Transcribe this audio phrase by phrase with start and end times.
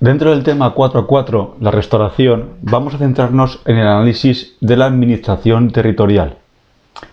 [0.00, 5.72] Dentro del tema 4.4, la restauración, vamos a centrarnos en el análisis de la administración
[5.72, 6.38] territorial.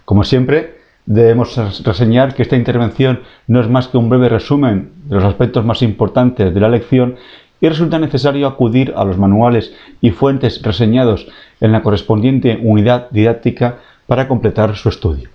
[0.05, 5.15] Como siempre, debemos reseñar que esta intervención no es más que un breve resumen de
[5.15, 7.18] los aspectos más importantes de la lección
[7.60, 11.28] y resulta necesario acudir a los manuales y fuentes reseñados
[11.60, 15.29] en la correspondiente unidad didáctica para completar su estudio.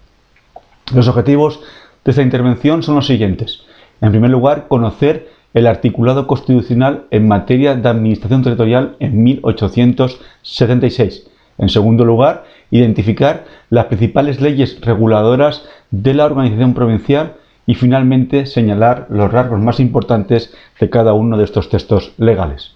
[0.95, 1.61] Los objetivos
[2.05, 3.62] de esta intervención son los siguientes.
[4.00, 11.29] En primer lugar, conocer el articulado constitucional en materia de administración territorial en 1876.
[11.59, 17.35] En segundo lugar, identificar las principales leyes reguladoras de la organización provincial
[17.67, 22.75] y finalmente señalar los rasgos más importantes de cada uno de estos textos legales.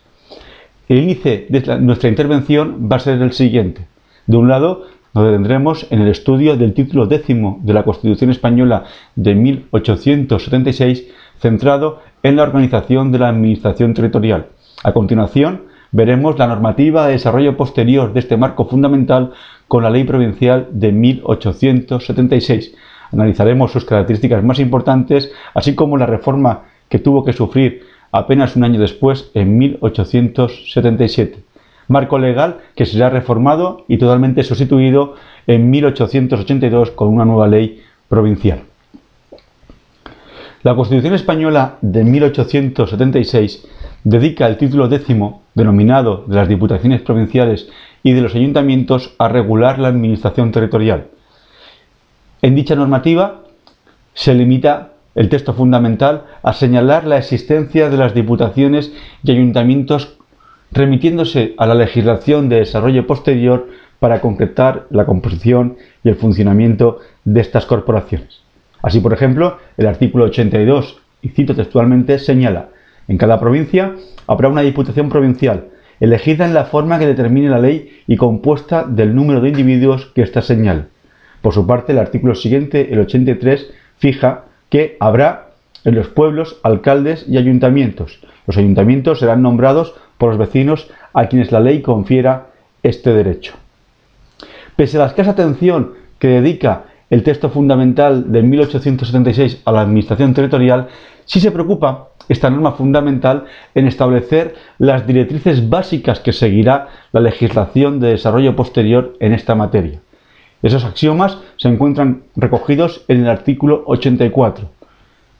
[0.88, 3.86] El índice de nuestra intervención va a ser el siguiente.
[4.26, 4.84] De un lado,
[5.16, 8.84] nos detendremos en el estudio del título décimo de la Constitución Española
[9.14, 11.06] de 1876,
[11.38, 14.48] centrado en la organización de la Administración territorial.
[14.84, 19.32] A continuación, veremos la normativa de desarrollo posterior de este marco fundamental
[19.68, 22.74] con la Ley Provincial de 1876.
[23.10, 28.64] Analizaremos sus características más importantes, así como la reforma que tuvo que sufrir apenas un
[28.64, 31.45] año después, en 1877.
[31.88, 35.14] Marco legal que será reformado y totalmente sustituido
[35.46, 38.62] en 1882 con una nueva ley provincial.
[40.62, 43.66] La Constitución española de 1876
[44.02, 47.68] dedica el título décimo, denominado de las Diputaciones Provinciales
[48.02, 51.06] y de los Ayuntamientos, a regular la administración territorial.
[52.42, 53.42] En dicha normativa
[54.14, 58.92] se limita el texto fundamental a señalar la existencia de las diputaciones
[59.22, 60.15] y ayuntamientos
[60.76, 67.40] remitiéndose a la legislación de desarrollo posterior para concretar la composición y el funcionamiento de
[67.40, 68.40] estas corporaciones.
[68.82, 72.68] Así, por ejemplo, el artículo 82, y cito textualmente, señala,
[73.08, 73.94] en cada provincia
[74.26, 75.68] habrá una diputación provincial,
[75.98, 80.22] elegida en la forma que determine la ley y compuesta del número de individuos que
[80.22, 80.84] ésta señale.
[81.40, 85.48] Por su parte, el artículo siguiente, el 83, fija que habrá
[85.84, 88.20] en los pueblos alcaldes y ayuntamientos.
[88.46, 92.48] Los ayuntamientos serán nombrados por los vecinos a quienes la ley confiera
[92.82, 93.54] este derecho.
[94.76, 100.34] Pese a la escasa atención que dedica el texto fundamental de 1876 a la Administración
[100.34, 100.88] Territorial,
[101.24, 103.44] sí se preocupa esta norma fundamental
[103.74, 110.00] en establecer las directrices básicas que seguirá la legislación de desarrollo posterior en esta materia.
[110.62, 114.68] Esos axiomas se encuentran recogidos en el artículo 84,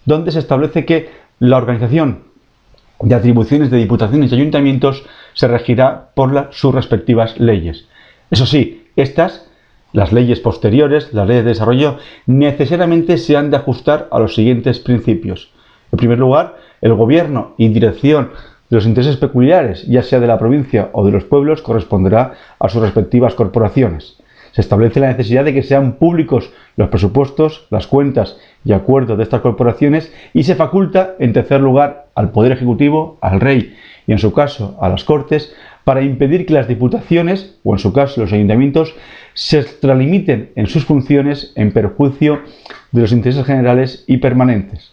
[0.04, 1.10] donde se establece que
[1.40, 2.25] la organización
[3.00, 7.86] de atribuciones de diputaciones y ayuntamientos se regirá por sus respectivas leyes.
[8.30, 9.46] Eso sí, estas
[9.92, 11.96] las leyes posteriores, las leyes de desarrollo,
[12.26, 15.50] necesariamente se han de ajustar a los siguientes principios.
[15.90, 18.30] En primer lugar, el gobierno y dirección
[18.68, 22.68] de los intereses peculiares, ya sea de la provincia o de los pueblos, corresponderá a
[22.68, 24.18] sus respectivas corporaciones.
[24.52, 29.22] Se establece la necesidad de que sean públicos los presupuestos, las cuentas y acuerdos de
[29.22, 33.76] estas corporaciones y se faculta, en tercer lugar, al Poder Ejecutivo, al Rey
[34.08, 35.54] y, en su caso, a las Cortes,
[35.84, 38.96] para impedir que las diputaciones, o en su caso los ayuntamientos,
[39.34, 42.40] se extralimiten en sus funciones en perjuicio
[42.90, 44.92] de los intereses generales y permanentes.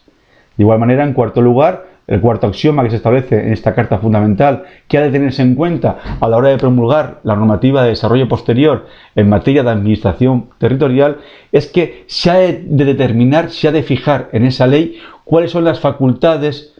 [0.56, 3.98] De igual manera, en cuarto lugar, el cuarto axioma que se establece en esta carta
[3.98, 7.90] fundamental que ha de tenerse en cuenta a la hora de promulgar la normativa de
[7.90, 8.86] desarrollo posterior
[9.16, 11.18] en materia de administración territorial
[11.50, 15.64] es que se ha de determinar, se ha de fijar en esa ley cuáles son
[15.64, 16.73] las facultades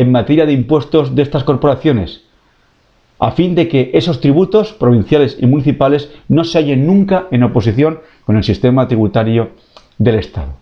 [0.00, 2.22] en materia de impuestos de estas corporaciones,
[3.18, 8.00] a fin de que esos tributos provinciales y municipales no se hallen nunca en oposición
[8.24, 9.50] con el sistema tributario
[9.98, 10.54] del Estado.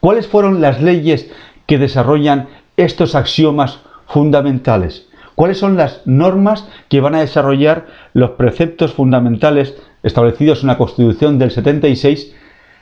[0.00, 1.30] ¿Cuáles fueron las leyes
[1.66, 5.06] que desarrollan estos axiomas fundamentales?
[5.36, 11.38] ¿Cuáles son las normas que van a desarrollar los preceptos fundamentales establecidos en la Constitución
[11.38, 12.34] del 76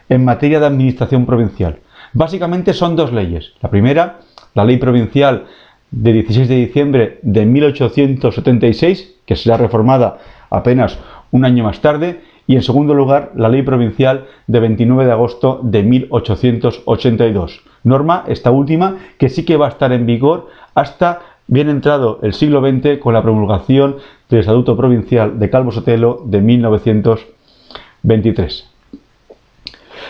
[0.09, 1.81] en materia de administración provincial?
[2.15, 3.52] Básicamente son dos leyes.
[3.61, 4.20] La primera,
[4.54, 5.46] la Ley Provincial
[5.90, 10.19] de 16 de diciembre de 1876, que será reformada
[10.50, 10.99] apenas
[11.31, 15.60] un año más tarde, y en segundo lugar la ley provincial de 29 de agosto
[15.62, 17.62] de 1882.
[17.84, 22.34] Norma, esta última, que sí que va a estar en vigor hasta bien entrado el
[22.34, 23.98] siglo XX con la promulgación
[24.28, 28.69] del Estatuto Provincial de Calvo Sotelo de 1923.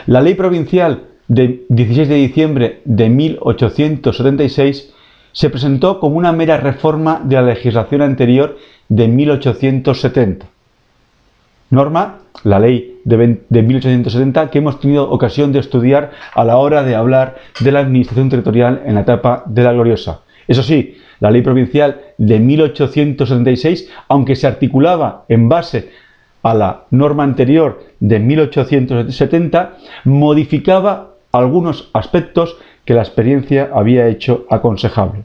[0.07, 4.93] La ley provincial de 16 de diciembre de 1876
[5.33, 8.59] se presentó como una mera reforma de la legislación anterior
[8.91, 10.47] de 1870.
[11.71, 16.83] Norma, la ley de, de 1870, que hemos tenido ocasión de estudiar a la hora
[16.83, 20.21] de hablar de la administración territorial en la etapa de la gloriosa.
[20.47, 25.89] Eso sí, la ley provincial de 1876, aunque se articulaba en base
[26.43, 35.25] a la norma anterior de 1870, modificaba algunos aspectos que la experiencia había hecho aconsejable.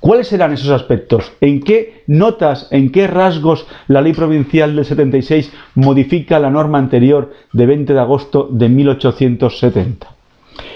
[0.00, 1.32] ¿Cuáles eran esos aspectos?
[1.40, 7.32] ¿En qué notas, en qué rasgos la ley provincial del 76 modifica la norma anterior
[7.52, 10.08] de 20 de agosto de 1870?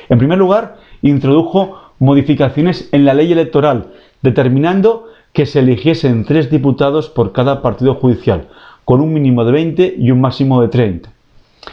[0.08, 3.88] En primer lugar, introdujo modificaciones en la ley electoral,
[4.22, 8.48] determinando que se eligiesen tres diputados por cada partido judicial,
[8.84, 11.10] con un mínimo de 20 y un máximo de 30.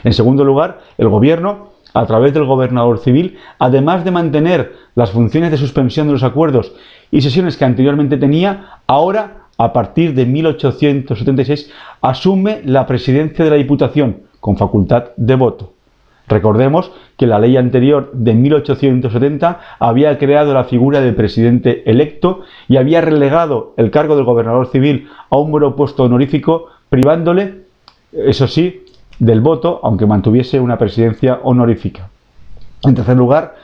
[0.04, 5.52] En segundo lugar, el gobierno, a través del gobernador civil, además de mantener las funciones
[5.52, 6.74] de suspensión de los acuerdos
[7.12, 13.58] y sesiones que anteriormente tenía, ahora, a partir de 1876, asume la presidencia de la
[13.58, 15.74] Diputación con facultad de voto.
[16.28, 22.78] Recordemos que la ley anterior de 1870 había creado la figura del presidente electo y
[22.78, 27.66] había relegado el cargo del gobernador civil a un mero puesto honorífico, privándole,
[28.14, 28.83] eso sí,
[29.20, 32.10] del voto, aunque mantuviese una presidencia honorífica.
[32.84, 33.56] En tercer lugar,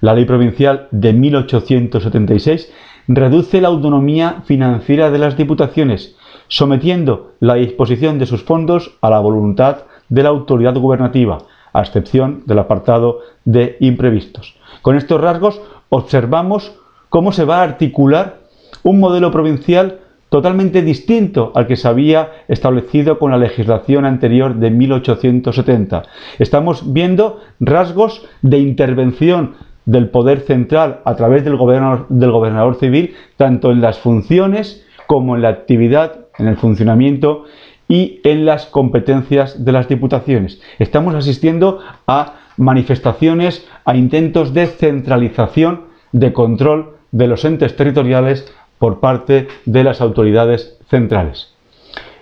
[0.00, 2.72] la ley provincial de 1876
[3.08, 6.16] reduce la autonomía financiera de las diputaciones,
[6.48, 11.38] sometiendo la disposición de sus fondos a la voluntad de la autoridad gubernativa,
[11.72, 14.56] a excepción del apartado de imprevistos.
[14.82, 16.72] Con estos rasgos observamos
[17.08, 18.40] cómo se va a articular
[18.82, 20.00] un modelo provincial
[20.34, 26.02] totalmente distinto al que se había establecido con la legislación anterior de 1870.
[26.40, 29.54] Estamos viendo rasgos de intervención
[29.84, 35.50] del poder central a través del gobernador, civil, tanto en las funciones como en la
[35.50, 37.44] actividad, en el funcionamiento
[37.86, 40.60] y en las competencias de las diputaciones.
[40.80, 41.78] Estamos asistiendo
[42.08, 48.52] a manifestaciones, a intentos de centralización, de control de los entes territoriales
[48.84, 51.54] por parte de las autoridades centrales.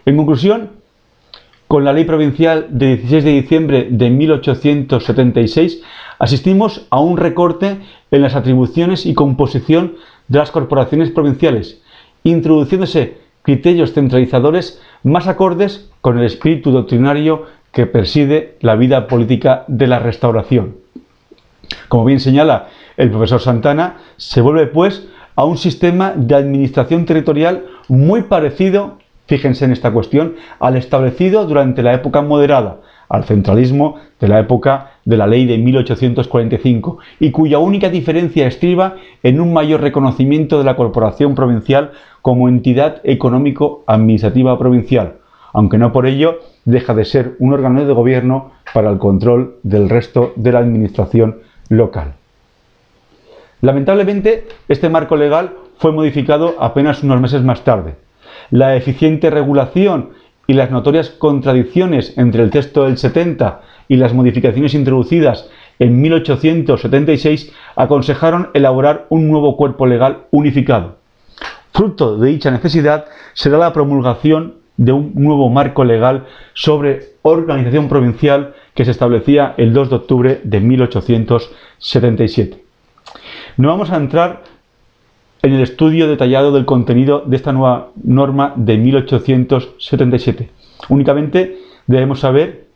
[0.06, 0.70] En conclusión,
[1.66, 5.82] con la ley provincial de 16 de diciembre de 1876
[6.20, 7.78] asistimos a un recorte
[8.12, 9.96] en las atribuciones y composición
[10.28, 11.82] de las corporaciones provinciales,
[12.22, 19.88] introduciéndose criterios centralizadores más acordes con el espíritu doctrinario que preside la vida política de
[19.88, 20.76] la restauración.
[21.88, 27.64] Como bien señala el profesor Santana, se vuelve pues a un sistema de administración territorial
[27.88, 34.28] muy parecido, fíjense en esta cuestión, al establecido durante la época moderada, al centralismo de
[34.28, 39.80] la época de la ley de 1845 y cuya única diferencia estriba en un mayor
[39.80, 41.92] reconocimiento de la corporación provincial
[42.22, 45.16] como entidad económico-administrativa provincial,
[45.52, 49.88] aunque no por ello deja de ser un órgano de gobierno para el control del
[49.88, 52.14] resto de la administración local.
[53.62, 57.94] Lamentablemente, este marco legal fue modificado apenas unos meses más tarde.
[58.50, 60.10] La eficiente regulación
[60.48, 65.48] y las notorias contradicciones entre el texto del 70 y las modificaciones introducidas
[65.78, 70.96] en 1876 aconsejaron elaborar un nuevo cuerpo legal unificado.
[71.72, 78.54] Fruto de dicha necesidad será la promulgación de un nuevo marco legal sobre organización provincial
[78.74, 82.61] que se establecía el 2 de octubre de 1877.
[83.56, 84.44] No vamos a entrar
[85.42, 90.50] en el estudio detallado del contenido de esta nueva norma de 1877.
[90.88, 92.66] Únicamente debemos saber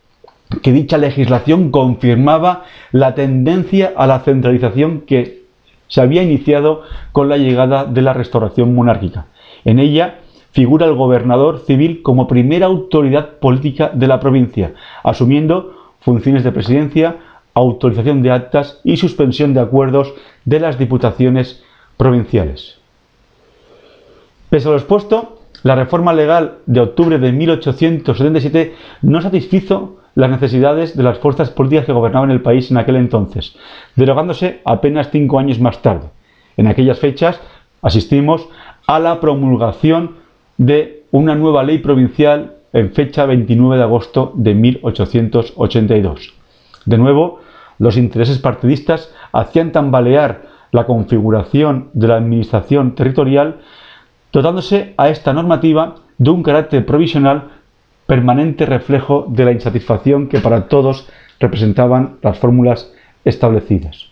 [0.62, 5.44] que dicha legislación confirmaba la tendencia a la centralización que
[5.88, 9.26] se había iniciado con la llegada de la restauración monárquica.
[9.64, 10.18] En ella
[10.50, 17.16] figura el gobernador civil como primera autoridad política de la provincia, asumiendo funciones de presidencia,
[17.56, 20.12] autorización de actas y suspensión de acuerdos
[20.44, 21.64] de las diputaciones
[21.96, 22.78] provinciales.
[24.50, 30.96] Pese a lo expuesto, la reforma legal de octubre de 1877 no satisfizo las necesidades
[30.96, 33.56] de las fuerzas políticas que gobernaban el país en aquel entonces,
[33.96, 36.08] derogándose apenas cinco años más tarde.
[36.58, 37.40] En aquellas fechas
[37.80, 38.48] asistimos
[38.86, 40.16] a la promulgación
[40.58, 46.34] de una nueva ley provincial en fecha 29 de agosto de 1882.
[46.84, 47.40] De nuevo,
[47.78, 50.42] los intereses partidistas hacían tambalear
[50.72, 53.60] la configuración de la administración territorial,
[54.32, 57.50] dotándose a esta normativa de un carácter provisional
[58.06, 61.08] permanente reflejo de la insatisfacción que para todos
[61.40, 62.92] representaban las fórmulas
[63.24, 64.06] establecidas.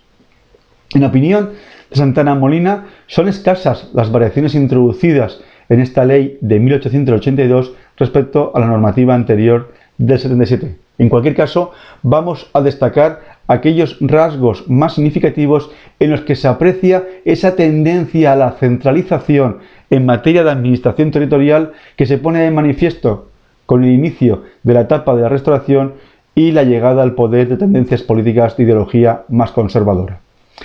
[0.94, 1.50] En opinión
[1.90, 8.60] de Santana Molina, son escasas las variaciones introducidas en esta ley de 1882 respecto a
[8.60, 10.76] la normativa anterior del 77.
[10.98, 15.70] En cualquier caso, vamos a destacar aquellos rasgos más significativos
[16.00, 19.58] en los que se aprecia esa tendencia a la centralización
[19.90, 23.28] en materia de administración territorial que se pone de manifiesto
[23.66, 25.94] con el inicio de la etapa de la restauración
[26.34, 30.20] y la llegada al poder de tendencias políticas de ideología más conservadora.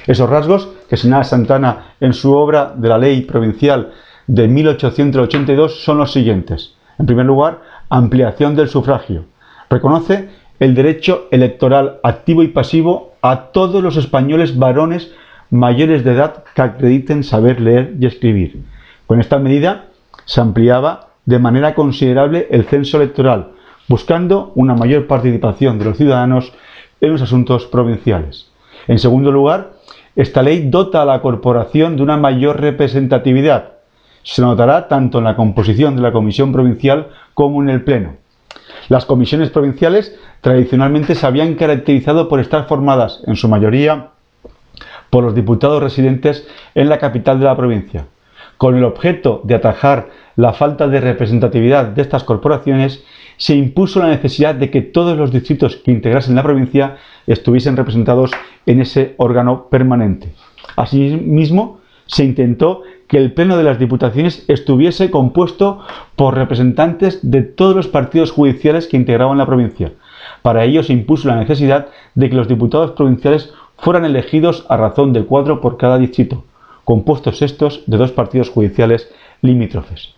[0.08, 3.92] Esos rasgos que señala Santana en su obra de la ley provincial
[4.28, 6.76] de 1882 son los siguientes.
[6.98, 9.26] En primer lugar, ampliación del sufragio.
[9.70, 10.30] Reconoce
[10.60, 15.12] el derecho electoral activo y pasivo a todos los españoles varones
[15.50, 18.64] mayores de edad que acrediten saber leer y escribir.
[19.08, 19.86] Con esta medida
[20.26, 23.52] se ampliaba de manera considerable el censo electoral,
[23.88, 26.54] buscando una mayor participación de los ciudadanos
[27.02, 28.52] en los asuntos provinciales.
[28.88, 29.72] En segundo lugar,
[30.16, 33.74] esta ley dota a la corporación de una mayor representatividad.
[34.24, 38.18] Se notará tanto en la composición de la comisión provincial como en el pleno.
[38.90, 44.10] Las comisiones provinciales tradicionalmente se habían caracterizado por estar formadas, en su mayoría,
[45.12, 48.08] por los diputados residentes en la capital de la provincia.
[48.58, 53.04] Con el objeto de atajar la falta de representatividad de estas corporaciones,
[53.38, 58.32] se impuso la necesidad de que todos los distritos que integrasen la provincia estuviesen representados
[58.66, 60.34] en ese órgano permanente.
[60.76, 65.80] Asimismo, se intentó que el Pleno de las Diputaciones estuviese compuesto
[66.16, 69.94] por representantes de todos los partidos judiciales que integraban la provincia.
[70.44, 75.12] Para ello se impuso la necesidad de que los diputados provinciales fueran elegidos a razón
[75.12, 76.46] de cuatro por cada distrito,
[76.84, 79.10] compuestos estos de dos partidos judiciales
[79.42, 80.14] limítrofes.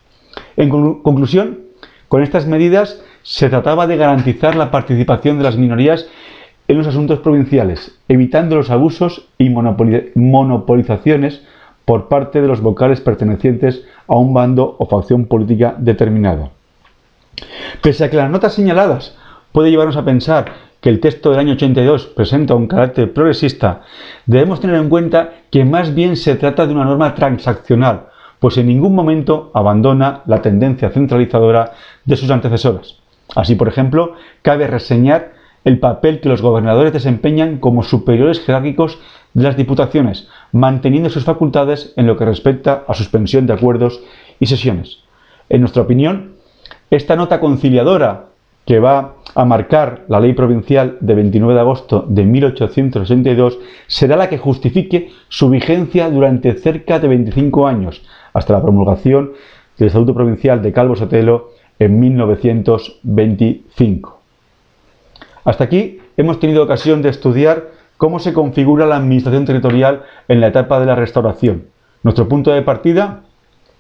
[0.58, 1.60] En conclusión,
[2.10, 6.08] con estas medidas se trataba de garantizar la participación de las minorías
[6.68, 11.42] en los asuntos provinciales, evitando los abusos y monopolizaciones
[11.92, 16.52] por parte de los vocales pertenecientes a un bando o facción política determinada.
[17.82, 19.18] Pese a que las notas señaladas
[19.52, 20.46] puede llevarnos a pensar
[20.80, 23.82] que el texto del año 82 presenta un carácter progresista,
[24.26, 28.06] debemos tener en cuenta que más bien se trata de una norma transaccional,
[28.40, 31.74] pues en ningún momento abandona la tendencia centralizadora
[32.06, 33.00] de sus antecesoras.
[33.36, 35.34] Así, por ejemplo, cabe reseñar
[35.66, 38.98] el papel que los gobernadores desempeñan como superiores jerárquicos
[39.34, 44.02] de las diputaciones, manteniendo sus facultades en lo que respecta a suspensión de acuerdos
[44.40, 45.00] y sesiones.
[45.50, 46.34] En nuestra opinión,
[46.90, 48.26] esta nota conciliadora
[48.66, 54.30] que va a marcar la ley provincial de 29 de agosto de 1862 será la
[54.30, 59.32] que justifique su vigencia durante cerca de 25 años, hasta la promulgación
[59.78, 64.22] del Estatuto Provincial de Calvo Sotelo en 1925.
[65.44, 70.48] Hasta aquí hemos tenido ocasión de estudiar cómo se configura la administración territorial en la
[70.48, 71.68] etapa de la restauración.
[72.02, 73.22] Nuestro punto de partida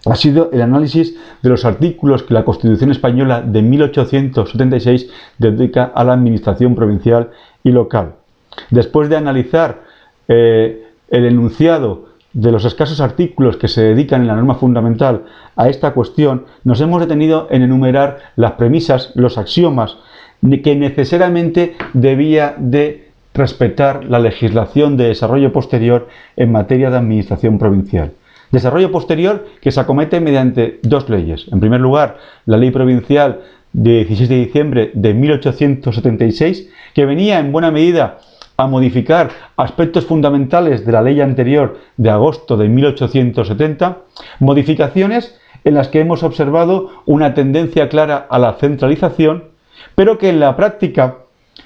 [0.05, 5.09] ha sido el análisis de los artículos que la Constitución española de 1876
[5.39, 7.31] dedica a la administración provincial
[7.63, 8.13] y local.
[8.69, 9.81] Después de analizar
[10.27, 15.23] eh, el enunciado de los escasos artículos que se dedican en la norma fundamental
[15.55, 19.97] a esta cuestión, nos hemos detenido en enumerar las premisas, los axiomas
[20.63, 28.13] que necesariamente debía de respetar la legislación de desarrollo posterior en materia de administración provincial.
[28.51, 31.47] Desarrollo posterior que se acomete mediante dos leyes.
[31.51, 33.41] En primer lugar, la ley provincial
[33.73, 38.17] de 16 de diciembre de 1876, que venía en buena medida
[38.57, 43.99] a modificar aspectos fundamentales de la ley anterior de agosto de 1870,
[44.39, 49.45] modificaciones en las que hemos observado una tendencia clara a la centralización,
[49.95, 51.20] pero que en la práctica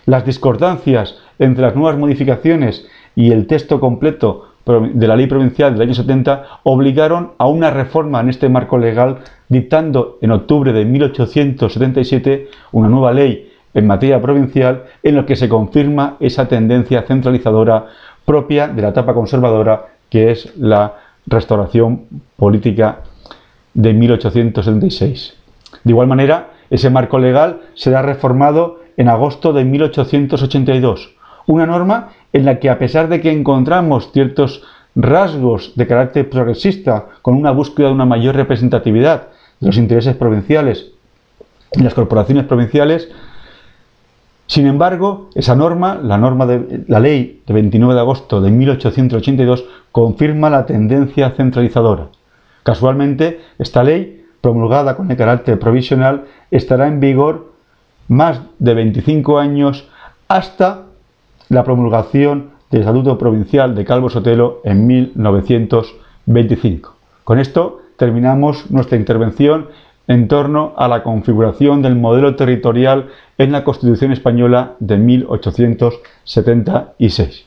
[0.05, 5.83] las discordancias entre las nuevas modificaciones y el texto completo de la ley provincial del
[5.83, 12.49] año 70 obligaron a una reforma en este marco legal, dictando en octubre de 1877
[12.71, 17.87] una nueva ley en materia provincial en lo que se confirma esa tendencia centralizadora
[18.25, 20.95] propia de la etapa conservadora que es la
[21.27, 22.05] restauración
[22.37, 23.01] política
[23.73, 25.35] de 1876.
[25.83, 31.15] De igual manera, ese marco legal será reformado en agosto de 1882,
[31.47, 34.63] una norma en la que a pesar de que encontramos ciertos
[34.95, 39.27] rasgos de carácter progresista con una búsqueda de una mayor representatividad
[39.59, 40.91] de los intereses provinciales
[41.73, 43.09] y las corporaciones provinciales,
[44.47, 49.65] sin embargo, esa norma, la norma de la ley de 29 de agosto de 1882,
[49.91, 52.09] confirma la tendencia centralizadora.
[52.63, 57.54] Casualmente, esta ley, promulgada con el carácter provisional, estará en vigor
[58.07, 59.87] más de 25 años
[60.27, 60.83] hasta
[61.49, 66.95] la promulgación del Estatuto Provincial de Calvo Sotelo en 1925.
[67.23, 69.67] Con esto terminamos nuestra intervención
[70.07, 77.45] en torno a la configuración del modelo territorial en la Constitución española de 1876.